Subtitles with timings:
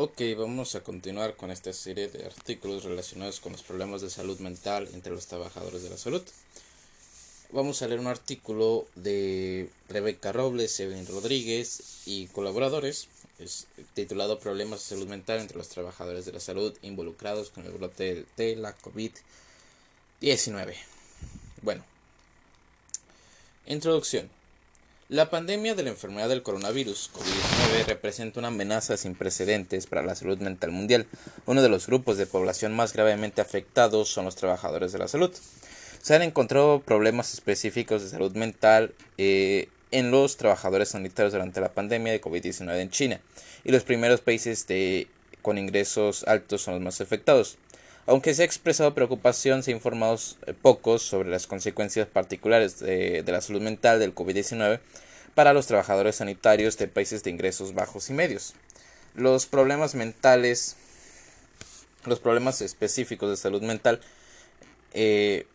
[0.00, 4.38] Ok, vamos a continuar con esta serie de artículos relacionados con los problemas de salud
[4.38, 6.22] mental entre los trabajadores de la salud.
[7.50, 13.08] Vamos a leer un artículo de Rebeca Robles, Evelyn Rodríguez y colaboradores,
[13.40, 17.72] es titulado Problemas de salud mental entre los trabajadores de la salud involucrados con el
[17.72, 20.76] brote de la COVID-19.
[21.62, 21.82] Bueno,
[23.66, 24.37] introducción.
[25.10, 30.14] La pandemia de la enfermedad del coronavirus COVID-19 representa una amenaza sin precedentes para la
[30.14, 31.06] salud mental mundial.
[31.46, 35.34] Uno de los grupos de población más gravemente afectados son los trabajadores de la salud.
[36.02, 41.72] Se han encontrado problemas específicos de salud mental eh, en los trabajadores sanitarios durante la
[41.72, 43.20] pandemia de COVID-19 en China,
[43.64, 44.66] y los primeros países
[45.40, 47.56] con ingresos altos son los más afectados.
[48.08, 53.22] Aunque se ha expresado preocupación, se ha informado eh, poco sobre las consecuencias particulares de,
[53.26, 54.80] la salud mental del COVID-19
[55.34, 58.54] para los trabajadores sanitarios de países de ingresos bajos y medios.
[59.14, 60.76] Los problemas mentales,
[62.06, 64.00] los problemas específicos de salud mental
[64.94, 65.46] eh,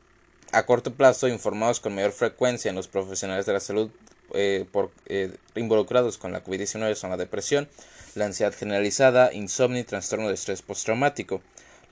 [0.52, 3.90] a corto plazo informados con mayor frecuencia en los profesionales de la salud
[4.36, 4.92] eh, por,
[5.56, 7.68] involucrados con la COVID-19 son la depresión,
[8.14, 11.42] la ansiedad generalizada, insomnio y trastorno de estrés postraumático.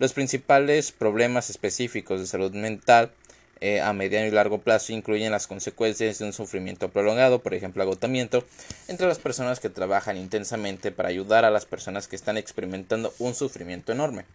[0.02, 3.11] Los principales problemas específicos de salud mental
[3.59, 7.83] eh, a mediano y largo plazo incluyen las consecuencias de un sufrimiento prolongado, por ejemplo
[7.83, 8.43] agotamiento,
[8.88, 13.35] entre las personas que trabajan intensamente para ayudar a las personas que están experimentando un
[13.35, 14.25] sufrimiento enorme.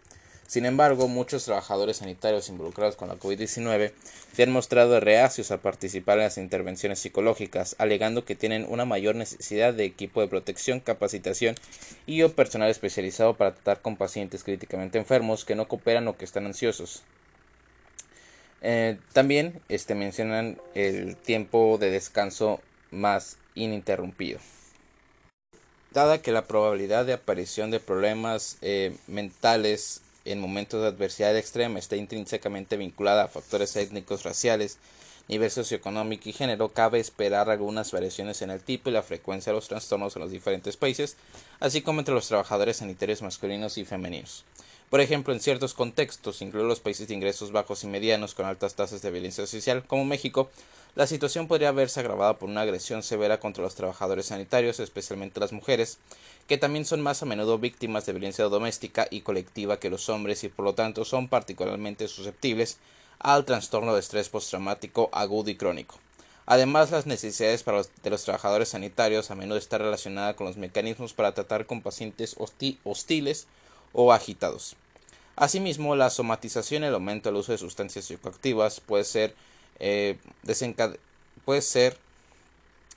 [0.46, 3.92] Sin embargo, muchos trabajadores sanitarios involucrados con la COVID-19
[4.32, 9.16] se han mostrado reacios a participar en las intervenciones psicológicas, alegando que tienen una mayor
[9.16, 11.56] necesidad de equipo de protección, capacitación
[12.06, 16.24] y o personal especializado para tratar con pacientes críticamente enfermos que no cooperan o que
[16.24, 17.02] están ansiosos.
[18.62, 22.60] Eh, también este, mencionan el tiempo de descanso
[22.92, 24.38] más ininterrumpido.
[25.92, 31.78] Dada que la probabilidad de aparición de problemas eh, mentales en momentos de adversidad extrema
[31.78, 34.78] está intrínsecamente vinculada a factores étnicos, raciales,
[35.28, 39.56] nivel socioeconómico y género, cabe esperar algunas variaciones en el tipo y la frecuencia de
[39.56, 41.16] los trastornos en los diferentes países,
[41.58, 44.44] así como entre los trabajadores sanitarios masculinos y femeninos.
[44.90, 48.76] Por ejemplo, en ciertos contextos, incluidos los países de ingresos bajos y medianos con altas
[48.76, 50.48] tasas de violencia social, como México,
[50.94, 55.52] la situación podría verse agravada por una agresión severa contra los trabajadores sanitarios, especialmente las
[55.52, 55.98] mujeres,
[56.46, 60.44] que también son más a menudo víctimas de violencia doméstica y colectiva que los hombres
[60.44, 62.78] y por lo tanto son particularmente susceptibles
[63.18, 65.98] al trastorno de estrés postraumático agudo y crónico.
[66.46, 71.12] Además, las necesidades para de los trabajadores sanitarios a menudo están relacionadas con los mecanismos
[71.12, 72.36] para tratar con pacientes
[72.84, 73.48] hostiles
[73.98, 74.76] o agitados.
[75.36, 79.34] Asimismo, la somatización y el aumento del uso de sustancias psicoactivas puede ser
[79.78, 80.18] eh,
[81.44, 81.96] puede ser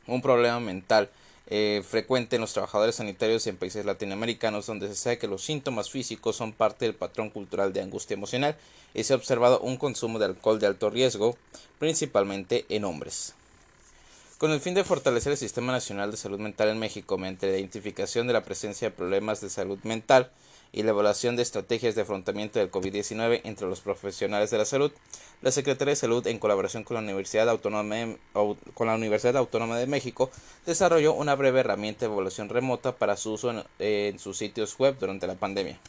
[0.07, 1.09] un problema mental
[1.47, 5.89] eh, frecuente en los trabajadores sanitarios en países latinoamericanos donde se sabe que los síntomas
[5.89, 8.55] físicos son parte del patrón cultural de angustia emocional
[8.93, 11.37] y se ha observado un consumo de alcohol de alto riesgo,
[11.79, 13.33] principalmente en hombres.
[14.37, 17.57] Con el fin de fortalecer el Sistema Nacional de Salud Mental en México mediante la
[17.57, 20.31] identificación de la presencia de problemas de salud mental,
[20.71, 24.91] y la evaluación de estrategias de afrontamiento del COVID-19 entre los profesionales de la salud,
[25.41, 30.29] la Secretaría de Salud, en colaboración con la Universidad Autónoma de, México,
[30.65, 34.97] desarrolló una breve herramienta de evaluación remota para su uso en, en sus sitios web
[34.99, 35.79] durante la pandemia.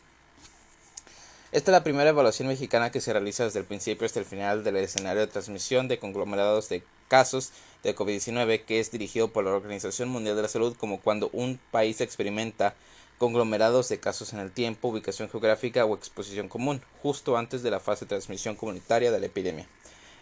[1.53, 4.63] Esta es la primera evaluación mexicana que se realiza desde el principio hasta el final
[4.63, 7.51] del escenario de transmisión de conglomerados de casos
[7.83, 11.59] de COVID-19 que es dirigido por la Organización Mundial de la Salud como cuando un
[11.73, 12.77] país experimenta
[13.21, 17.79] conglomerados de casos en el tiempo, ubicación geográfica o exposición común, justo antes de la
[17.79, 19.67] fase de transmisión comunitaria de la epidemia.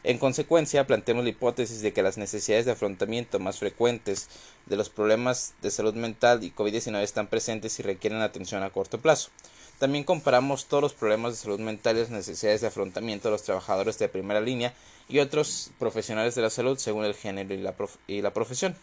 [0.02, 4.28] En consecuencia, planteamos la hipótesis de que las necesidades de afrontamiento más frecuentes
[4.66, 8.98] de los problemas de salud mental y COVID-19 están presentes y requieren atención a corto
[8.98, 9.30] plazo.
[9.78, 13.44] También comparamos todos los problemas de salud mental y las necesidades de afrontamiento de los
[13.44, 14.74] trabajadores de primera línea
[15.08, 17.76] y otros profesionales de la salud según el género y la,
[18.08, 18.74] y la profesión.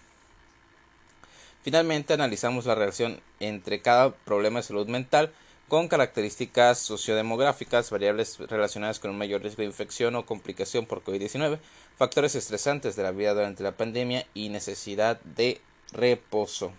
[1.65, 5.33] Finalmente, analizamos la relación entre cada problema de salud mental
[5.67, 11.57] con características sociodemográficas, variables relacionadas con un mayor riesgo de infección o complicación por COVID-19,
[11.97, 15.59] factores estresantes de la vida durante la pandemia y necesidad de
[15.91, 16.71] reposo.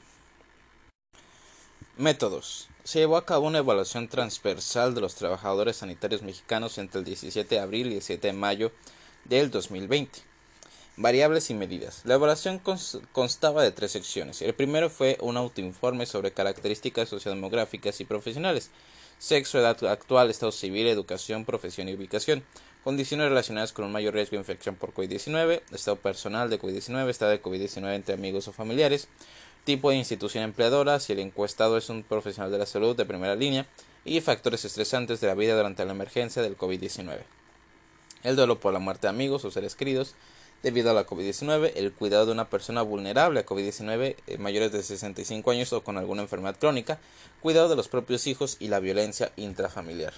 [1.97, 2.69] Métodos.
[2.85, 7.57] Se llevó a cabo una evaluación transversal de los trabajadores sanitarios mexicanos entre el 17
[7.57, 8.71] de abril y el 7 de mayo
[9.25, 10.36] del 2020.
[10.99, 12.01] Variables y medidas.
[12.05, 12.59] La evaluación
[13.13, 14.41] constaba de tres secciones.
[14.41, 18.71] El primero fue un autoinforme sobre características sociodemográficas y profesionales,
[19.19, 22.45] sexo, edad actual, estado civil, educación, profesión y ubicación,
[22.83, 27.33] condiciones relacionadas con un mayor riesgo de infección por COVID-19, estado personal de COVID-19, estado
[27.33, 29.09] de COVID-19 entre amigos o familiares,
[29.65, 33.37] tipo de institución empleadora, si el encuestado es un profesional de la salud de primera
[33.37, 33.67] línea,
[34.07, 37.19] y factores estresantes de la vida durante la emergencia del COVID-19.
[38.23, 40.15] El duelo por la muerte de amigos o seres queridos
[40.63, 44.83] debido a la COVID-19, el cuidado de una persona vulnerable a COVID-19, eh, mayores de
[44.83, 46.99] 65 años o con alguna enfermedad crónica,
[47.41, 50.15] cuidado de los propios hijos y la violencia intrafamiliar.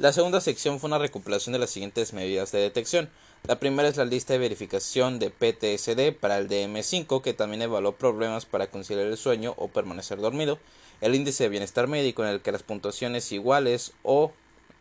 [0.00, 3.10] La segunda sección fue una recopilación de las siguientes medidas de detección.
[3.46, 7.92] La primera es la lista de verificación de PTSD para el DM5, que también evaluó
[7.92, 10.58] problemas para conciliar el sueño o permanecer dormido,
[11.02, 14.32] el índice de bienestar médico en el que las puntuaciones iguales o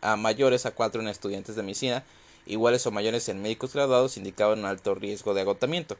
[0.01, 2.05] a mayores a 4 en estudiantes de medicina,
[2.45, 5.97] iguales o mayores en médicos graduados indicaban un alto riesgo de agotamiento.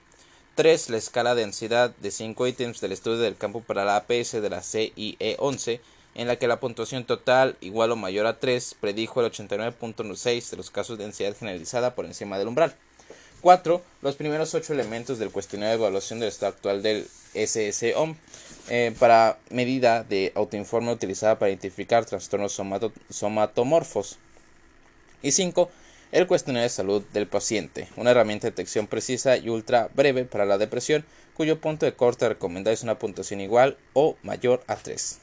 [0.56, 0.90] 3.
[0.90, 4.50] La escala de ansiedad de 5 ítems del estudio del campo para la APS de
[4.50, 5.80] la CIE 11
[6.16, 10.58] en la que la puntuación total igual o mayor a 3 predijo el 89.6 de
[10.58, 12.76] los casos de ansiedad generalizada por encima del umbral.
[13.42, 13.82] 4.
[14.02, 18.16] Los primeros 8 elementos del cuestionario de evaluación del estado actual del SSOM
[18.70, 22.60] eh, para medida de autoinforme utilizada para identificar trastornos
[23.10, 24.18] somatomorfos.
[25.22, 25.70] Y 5.
[26.12, 30.46] El cuestionario de salud del paciente, una herramienta de detección precisa y ultra breve para
[30.46, 35.20] la depresión, cuyo punto de corte recomendado es una puntuación igual o mayor a 3.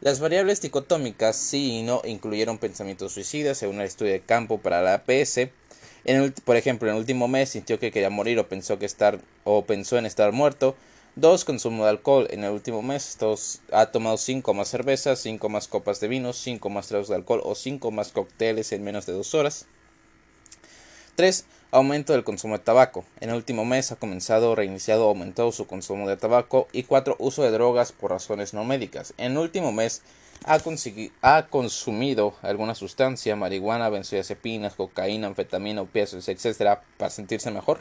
[0.00, 4.80] Las variables dicotómicas sí y no incluyeron pensamientos suicidas según el estudio de campo para
[4.80, 5.48] la APS.
[6.06, 9.18] En por ejemplo, en el último mes sintió que quería morir o pensó, que estar,
[9.44, 10.76] o pensó en estar muerto.
[11.18, 11.46] 2.
[11.46, 12.28] Consumo de alcohol.
[12.30, 13.16] En el último mes
[13.72, 17.40] ha tomado 5 más cervezas, 5 más copas de vino, 5 más tragos de alcohol
[17.42, 19.64] o 5 más cócteles en menos de 2 horas.
[21.14, 21.46] 3.
[21.70, 23.06] Aumento del consumo de tabaco.
[23.20, 26.68] En el último mes ha comenzado, reiniciado o aumentado su consumo de tabaco.
[26.72, 27.16] Y 4.
[27.18, 29.14] Uso de drogas por razones no médicas.
[29.16, 30.02] En el último mes
[30.44, 30.58] ha,
[31.22, 36.78] ha consumido alguna sustancia, marihuana, benzodiazepinas, cocaína, anfetamina, opiáceos, etc.
[36.98, 37.80] para sentirse mejor.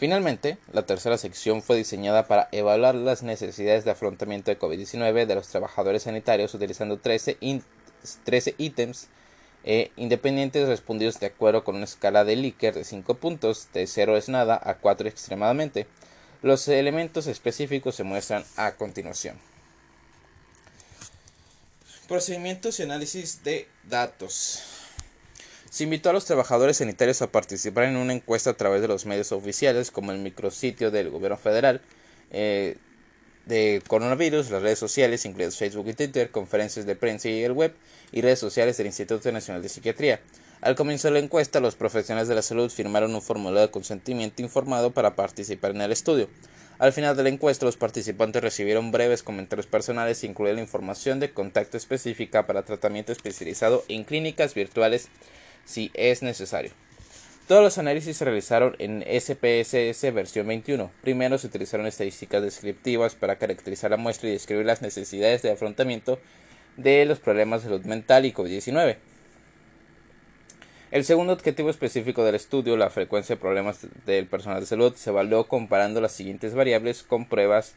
[0.00, 5.34] Finalmente, la tercera sección fue diseñada para evaluar las necesidades de afrontamiento de COVID-19 de
[5.34, 7.36] los trabajadores sanitarios utilizando 13,
[8.24, 9.08] 13 ítems
[9.62, 14.16] e independientes respondidos de acuerdo con una escala de Likert de 5 puntos, de 0
[14.16, 15.86] es nada a 4 extremadamente.
[16.40, 19.38] Los elementos específicos se muestran a continuación.
[22.08, 24.79] Procedimientos y análisis de datos.
[25.70, 29.06] Se invitó a los trabajadores sanitarios a participar en una encuesta a través de los
[29.06, 31.80] medios oficiales como el micrositio del gobierno federal,
[32.32, 32.76] eh,
[33.46, 37.72] de coronavirus, las redes sociales, incluidas Facebook y Twitter, conferencias de prensa y el web,
[38.10, 40.20] y redes sociales del Instituto Nacional de Psiquiatría.
[40.60, 44.42] Al comienzo de la encuesta, los profesionales de la salud firmaron un formulario de consentimiento
[44.42, 46.28] informado para participar en el estudio.
[46.80, 51.32] Al final de la encuesta, los participantes recibieron breves comentarios personales, incluida la información de
[51.32, 55.08] contacto específica para tratamiento especializado en clínicas virtuales
[55.70, 56.72] si es necesario.
[57.46, 60.90] Todos los análisis se realizaron en SPSS versión 21.
[61.02, 66.20] Primero se utilizaron estadísticas descriptivas para caracterizar la muestra y describir las necesidades de afrontamiento
[66.76, 68.98] de los problemas de salud mental y COVID-19.
[70.90, 75.10] El segundo objetivo específico del estudio, la frecuencia de problemas del personal de salud, se
[75.10, 77.74] evaluó comparando las siguientes variables con pruebas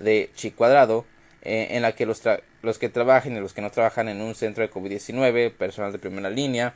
[0.00, 1.04] de chi cuadrado,
[1.42, 2.22] eh, en la que los,
[2.62, 5.98] los que trabajan y los que no trabajan en un centro de COVID-19, personal de
[5.98, 6.74] primera línea,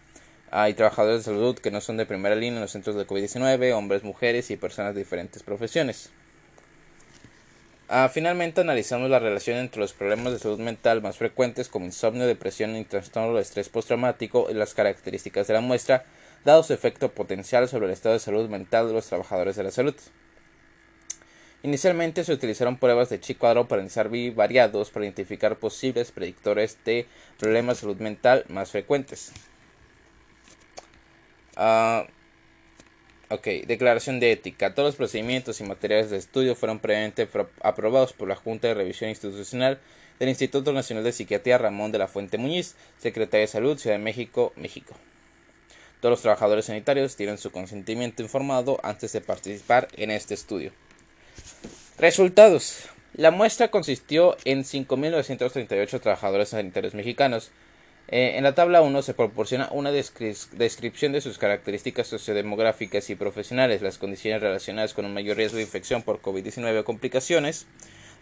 [0.51, 3.73] hay trabajadores de salud que no son de primera línea en los centros de COVID-19,
[3.73, 6.11] hombres, mujeres y personas de diferentes profesiones.
[7.91, 12.27] Ah, finalmente analizamos la relación entre los problemas de salud mental más frecuentes como insomnio,
[12.27, 16.05] depresión y trastorno de estrés postraumático y las características de la muestra,
[16.45, 19.71] dado su efecto potencial sobre el estado de salud mental de los trabajadores de la
[19.71, 19.95] salud.
[21.63, 27.07] Inicialmente se utilizaron pruebas de chi cuadro para analizar variados para identificar posibles predictores de
[27.39, 29.33] problemas de salud mental más frecuentes.
[31.59, 32.07] Uh,
[33.35, 34.75] ok, declaración de ética.
[34.75, 37.29] Todos los procedimientos y materiales de estudio fueron previamente
[37.63, 39.81] aprobados por la Junta de Revisión Institucional
[40.21, 44.03] del Instituto Nacional de Psiquiatría Ramón de la Fuente Muñiz, Secretaría de Salud, Ciudad de
[44.03, 44.95] México, México.
[46.01, 50.73] Todos los trabajadores sanitarios tienen su consentimiento informado antes de participar en este estudio.
[51.99, 52.89] Resultados.
[53.15, 57.51] La muestra consistió en 5.938 trabajadores sanitarios mexicanos,
[58.11, 63.83] eh, en la tabla 1 se proporciona una descripción de sus características sociodemográficas y profesionales,
[63.83, 67.67] las condiciones relacionadas con un mayor riesgo de infección por COVID-19 o complicaciones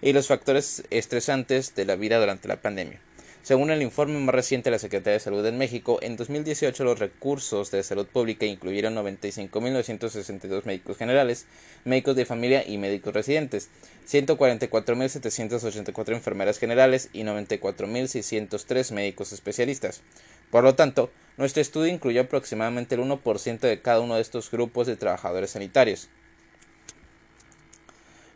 [0.02, 3.00] y los factores estresantes de la vida durante la pandemia.
[3.47, 6.99] Según el informe más reciente de la Secretaría de Salud en México, en 2018 los
[6.99, 11.47] recursos de salud pública incluyeron 95.962 médicos generales,
[11.85, 13.71] médicos de familia y médicos residentes,
[14.09, 20.03] 144.784 enfermeras generales y 94.603 médicos especialistas.
[20.50, 24.88] Por lo tanto, nuestro estudio incluyó aproximadamente el 1% de cada uno de estos grupos
[24.88, 26.09] de trabajadores sanitarios.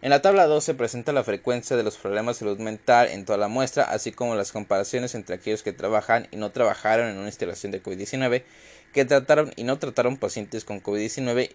[0.02, 3.26] En la tabla 2 se presenta la frecuencia de los problemas de salud mental en
[3.26, 7.18] toda la muestra, así como las comparaciones entre aquellos que trabajan y no trabajaron en
[7.18, 8.42] una instalación de COVID-19,
[8.94, 11.50] que trataron y no trataron pacientes con COVID-19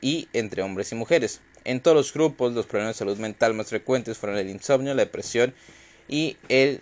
[0.00, 1.40] y entre hombres y mujeres.
[1.64, 5.02] En todos los grupos, los problemas de salud mental más frecuentes fueron el insomnio, la
[5.02, 5.52] depresión
[6.06, 6.80] y el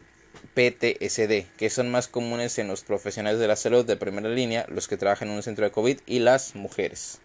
[0.54, 4.86] PTSD, que son más comunes en los profesionales de la salud de primera línea, los
[4.86, 7.20] que trabajan en un centro de COVID y las mujeres.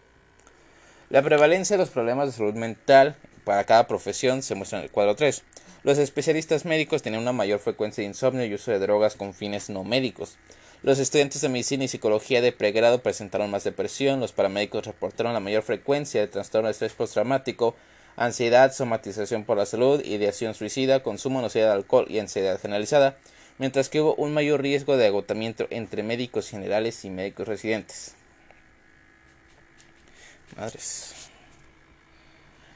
[1.10, 4.92] La prevalencia de los problemas de salud mental para cada profesión se muestra en el
[4.92, 5.44] cuadro 3.
[5.84, 9.70] Los especialistas médicos tienen una mayor frecuencia de insomnio y uso de drogas con fines
[9.70, 10.38] no médicos.
[10.84, 15.40] Los estudiantes de medicina y psicología de pregrado presentaron más depresión, los paramédicos reportaron la
[15.40, 17.76] mayor frecuencia de trastorno de estrés postraumático,
[18.16, 23.18] ansiedad, somatización por la salud, ideación suicida, consumo nocivo de alcohol y ansiedad generalizada,
[23.58, 28.16] mientras que hubo un mayor riesgo de agotamiento entre médicos generales y médicos residentes.
[30.58, 31.31] Madres.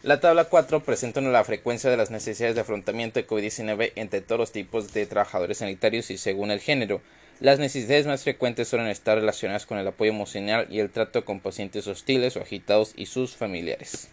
[0.05, 4.38] La tabla 4 presenta la frecuencia de las necesidades de afrontamiento de COVID-19 entre todos
[4.38, 7.01] los tipos de trabajadores sanitarios y según el género.
[7.39, 11.39] Las necesidades más frecuentes suelen estar relacionadas con el apoyo emocional y el trato con
[11.39, 14.09] pacientes hostiles o agitados y sus familiares.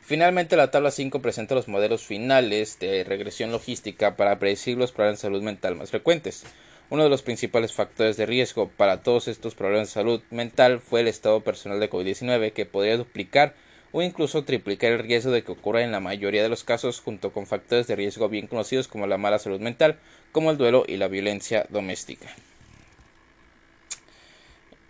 [0.00, 5.20] Finalmente, la tabla 5 presenta los modelos finales de regresión logística para predecir los problemas
[5.20, 6.42] de salud mental más frecuentes.
[6.90, 11.02] Uno de los principales factores de riesgo para todos estos problemas de salud mental fue
[11.02, 13.54] el estado personal de COVID-19, que podría duplicar
[13.92, 17.32] o incluso triplicar el riesgo de que ocurra en la mayoría de los casos junto
[17.32, 19.98] con factores de riesgo bien conocidos como la mala salud mental,
[20.32, 22.34] como el duelo y la violencia doméstica.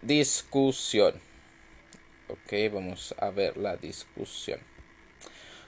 [0.03, 1.15] Discusión.
[2.29, 4.61] Ok, vamos a ver la discusión.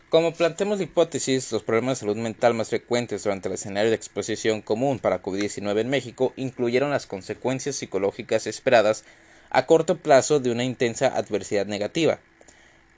[0.08, 3.96] Como planteamos la hipótesis, los problemas de salud mental más frecuentes durante el escenario de
[3.96, 9.04] exposición común para COVID-19 en México incluyeron las consecuencias psicológicas esperadas
[9.50, 12.20] a corto plazo de una intensa adversidad negativa,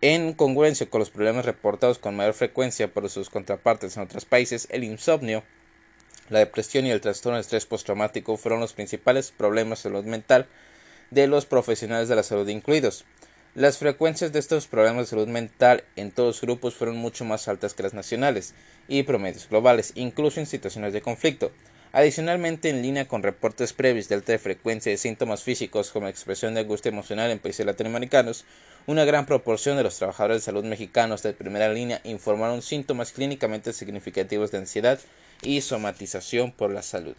[0.00, 4.68] en congruencia con los problemas reportados con mayor frecuencia por sus contrapartes en otros países,
[4.70, 5.42] el insomnio,
[6.28, 10.46] la depresión y el trastorno de estrés postraumático fueron los principales problemas de salud mental
[11.10, 13.04] de los profesionales de la salud incluidos.
[13.54, 17.48] Las frecuencias de estos problemas de salud mental en todos los grupos fueron mucho más
[17.48, 18.54] altas que las nacionales
[18.86, 21.52] y promedios globales, incluso en situaciones de conflicto.
[21.92, 26.60] Adicionalmente, en línea con reportes previos de alta frecuencia de síntomas físicos como expresión de
[26.60, 28.44] angustia emocional en países latinoamericanos,
[28.86, 33.72] una gran proporción de los trabajadores de salud mexicanos de primera línea informaron síntomas clínicamente
[33.72, 35.00] significativos de ansiedad
[35.42, 37.16] y somatización por la salud.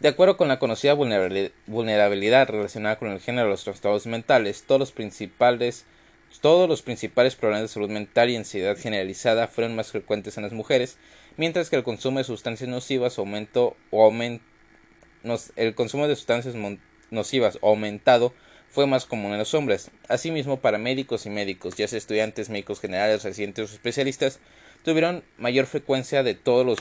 [0.00, 4.80] De acuerdo con la conocida vulnerabilidad relacionada con el género de los trastornos mentales, todos
[4.80, 5.86] los principales
[6.40, 10.52] todos los principales problemas de salud mental y ansiedad generalizada fueron más frecuentes en las
[10.52, 10.98] mujeres,
[11.36, 14.12] mientras que el consumo de sustancias nocivas aumentó o
[15.56, 16.56] el consumo de sustancias
[17.10, 18.34] nocivas aumentado
[18.74, 19.92] fue más común en los hombres.
[20.08, 24.40] Asimismo, para médicos y médicos, ya sea estudiantes, médicos generales, residentes o especialistas,
[24.82, 26.80] tuvieron mayor frecuencia de todos los,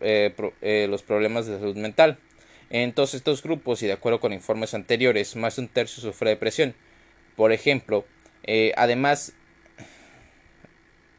[0.00, 2.18] eh, eh, los problemas de salud mental.
[2.70, 6.30] En todos estos grupos, y de acuerdo con informes anteriores, más de un tercio sufre
[6.30, 6.74] depresión.
[7.36, 8.04] Por ejemplo,
[8.42, 9.32] eh, además,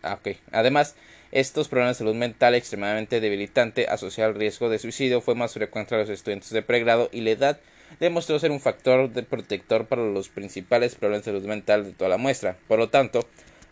[0.04, 0.20] ah,
[0.52, 0.96] además,
[1.32, 5.96] estos problemas de salud mental extremadamente debilitante asociado al riesgo de suicidio fue más frecuente
[5.96, 7.60] a los estudiantes de pregrado y la edad
[8.00, 12.10] demostró ser un factor de protector para los principales problemas de salud mental de toda
[12.10, 12.58] la muestra.
[12.67, 13.27] Por lo tanto,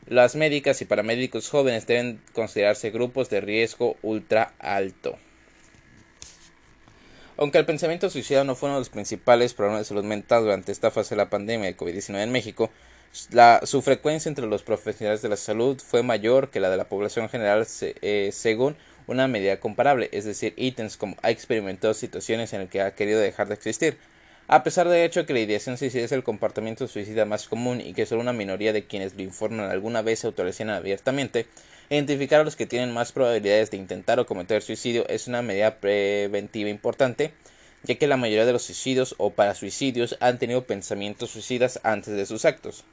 [0.08, 5.18] las médicas y paramédicos jóvenes deben considerarse grupos de riesgo ultra alto.
[7.38, 10.72] Aunque el pensamiento suicida no fue uno de los principales problemas de salud mental durante
[10.72, 12.72] esta fase de la pandemia de COVID-19 en México,
[13.64, 17.30] su frecuencia entre los profesionales de la salud fue mayor que la de la población
[17.30, 18.76] general eh, según
[19.08, 23.20] una medida comparable, es decir, ítems como ha experimentado situaciones en las que ha querido
[23.20, 23.98] dejar de existir.
[24.48, 27.94] A pesar del hecho que la ideación suicida es el comportamiento suicida más común y
[27.94, 31.48] que solo una minoría de quienes lo informan alguna vez se autorizan abiertamente,
[31.90, 35.80] identificar a los que tienen más probabilidades de intentar o cometer suicidio es una medida
[35.80, 37.34] preventiva importante
[37.84, 42.26] ya que la mayoría de los suicidios o parasuicidios han tenido pensamientos suicidas antes de
[42.26, 42.84] sus actos.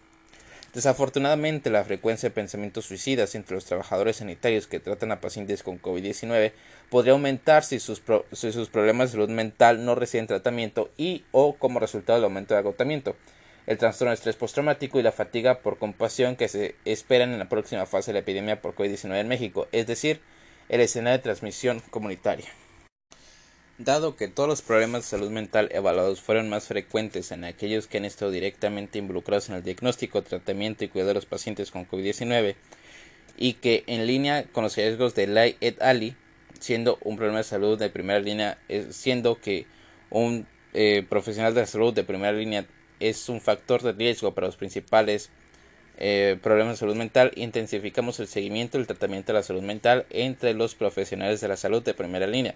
[0.75, 5.81] Desafortunadamente, la frecuencia de pensamientos suicidas entre los trabajadores sanitarios que tratan a pacientes con
[5.81, 6.51] COVID-19
[6.91, 12.19] podría aumentar si sus, problemas de salud mental no reciben tratamiento y o como resultado
[12.19, 13.15] del aumento de agotamiento,
[13.69, 17.49] el trastorno de estrés postraumático y la fatiga por compasión que se esperan en la
[17.49, 20.21] próxima fase de la epidemia por COVID-19 en México, es decir,
[20.69, 22.49] el escenario de transmisión comunitaria.
[23.79, 27.99] Dado que todos los problemas de salud mental evaluados fueron más frecuentes en aquellos que
[27.99, 32.55] han estado directamente involucrados en el diagnóstico, tratamiento y cuidado de los pacientes con COVID-19,
[33.37, 36.17] y que en línea con los riesgos de Lai et al.
[36.61, 38.59] siendo un problema de salud de primera línea,
[38.91, 39.67] siendo que
[40.09, 42.67] un eh, profesional de salud de primera línea
[43.01, 45.31] es un factor de riesgo para los principales
[45.99, 50.07] eh, problemas de salud mental, intensificamos el seguimiento y el tratamiento de la salud mental
[50.11, 52.55] entre los profesionales de la salud de primera línea.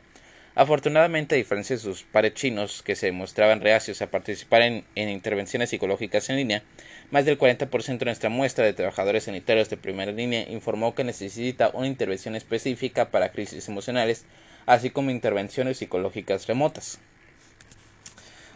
[0.59, 5.71] Afortunadamente, a diferencia de sus pares chinos, que se mostraban reacios a participar en, intervenciones
[5.71, 6.65] psicológicas en línea,
[7.13, 11.71] más del 40% de nuestra muestra de trabajadores sanitarios de primera línea informó que necesita
[11.75, 14.25] una intervención específica para crisis emocionales,
[14.67, 16.99] así como intervenciones psicológicas remotas.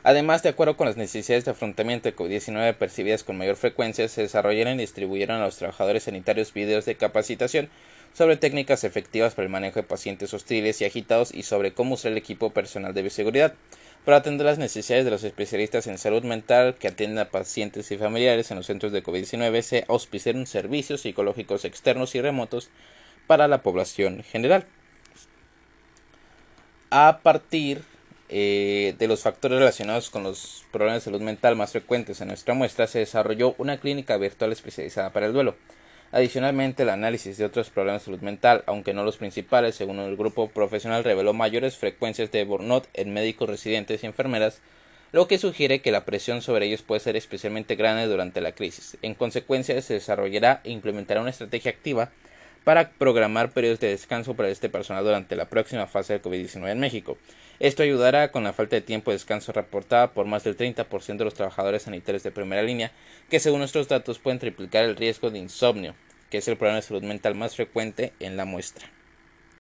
[0.03, 4.23] Además, de acuerdo con las necesidades de afrontamiento de COVID-19 percibidas con mayor frecuencia, se
[4.23, 7.71] desarrollaron y distribuyeron a los trabajadores sanitarios videos de capacitación
[8.12, 12.12] sobre técnicas efectivas para el manejo de pacientes hostiles y agitados y sobre cómo usar
[12.12, 13.54] el equipo personal de bioseguridad
[14.04, 17.97] para atender las necesidades de los especialistas en salud mental que atienden a pacientes y
[17.97, 22.71] familiares en los centros de COVID-19 se auspiciaron servicios psicológicos externos y remotos
[23.26, 24.66] para la población general.
[26.90, 27.83] A partir
[28.28, 32.54] eh, de los factores relacionados con los problemas de salud mental más frecuentes en nuestra
[32.54, 35.54] muestra, se desarrolló una clínica virtual especializada para el duelo.
[36.12, 40.14] Adicionalmente, el análisis de otros problemas de salud mental, aunque no los principales, según el
[40.14, 44.61] grupo profesional, reveló mayores frecuencias de burnout en médicos residentes y enfermeras,
[45.12, 48.99] lo que sugiere que la presión sobre ellos puede ser especialmente grande durante la crisis.
[49.00, 52.11] En consecuencia, se desarrollará e implementará una estrategia activa
[52.64, 56.81] para programar periodos de descanso para este personal durante la próxima fase del COVID-19 en
[56.81, 57.16] México.
[57.62, 61.25] Esto ayudará con la falta de tiempo de descanso reportada por más del 30% de
[61.25, 62.90] los trabajadores sanitarios de primera línea,
[63.31, 65.95] que según nuestros datos pueden triplicar el riesgo de insomnio,
[66.28, 68.90] que es el problema de salud mental más frecuente en la muestra.